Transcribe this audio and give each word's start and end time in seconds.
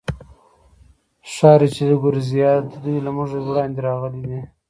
ښکاري، 1.31 1.67
چې 1.75 1.83
د 1.89 1.91
ګوریزیا 2.01 2.51
دي، 2.67 2.77
دوی 2.83 2.97
له 3.05 3.11
موږ 3.15 3.29
وړاندې 3.49 3.79
راغلي 3.87 4.21
دي. 4.29 4.41